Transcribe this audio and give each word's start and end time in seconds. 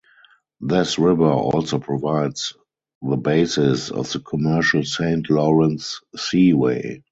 This 0.61 0.97
river 0.97 1.29
also 1.31 1.77
provides 1.77 2.53
the 3.07 3.17
basis 3.17 3.91
of 3.91 4.11
the 4.11 4.19
commercial 4.19 4.83
Saint 4.83 5.29
Lawrence 5.29 6.01
Seaway. 6.17 7.03